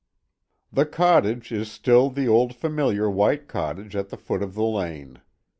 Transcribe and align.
The 0.73 0.87
cottage 0.87 1.51
is 1.51 1.71
still 1.71 2.09
the 2.09 2.27
old 2.27 2.55
familiar 2.55 3.07
white 3.07 3.47
cottage 3.47 3.95
at 3.95 4.09
the 4.09 4.17
foot 4.17 4.41
of 4.41 4.55
the 4.55 4.63
lane. 4.63 5.21